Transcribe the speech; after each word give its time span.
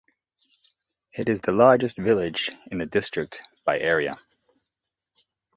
It 1.13 1.29
is 1.29 1.41
the 1.41 1.51
largest 1.51 1.95
village 1.95 2.49
in 2.71 2.79
the 2.79 2.87
district 2.87 3.43
by 3.65 3.77
area. 3.79 4.15